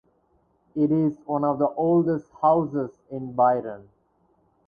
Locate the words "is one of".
0.91-1.59